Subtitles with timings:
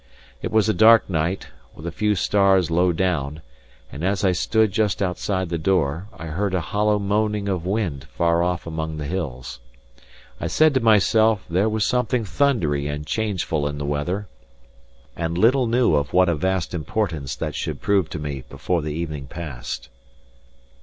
[0.41, 3.43] It was a dark night, with a few stars low down;
[3.91, 8.05] and as I stood just outside the door, I heard a hollow moaning of wind
[8.05, 9.59] far off among the hills.
[10.39, 14.27] I said to myself there was something thundery and changeful in the weather,
[15.15, 18.95] and little knew of what a vast importance that should prove to me before the
[18.95, 19.89] evening passed.